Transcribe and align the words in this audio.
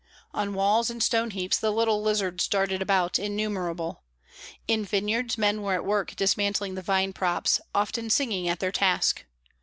On 0.33 0.55
walls 0.55 0.89
and 0.89 1.03
stone 1.03 1.29
heaps 1.29 1.59
the 1.59 1.69
little 1.69 2.01
lizards 2.01 2.47
darted 2.47 2.81
about, 2.81 3.19
innumerable; 3.19 4.01
in 4.67 4.83
vineyards 4.83 5.37
men 5.37 5.61
were 5.61 5.75
at 5.75 5.85
work 5.85 6.15
dismantling 6.15 6.73
the 6.73 6.81
vine 6.81 7.13
props, 7.13 7.61
often 7.75 8.09
singing 8.09 8.47
at 8.49 8.59
their 8.59 8.71
task. 8.71 9.25